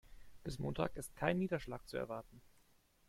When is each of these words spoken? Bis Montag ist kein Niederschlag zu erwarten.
Bis 0.43 0.57
Montag 0.57 0.95
ist 0.95 1.15
kein 1.15 1.37
Niederschlag 1.37 1.85
zu 1.87 1.95
erwarten. 1.95 2.41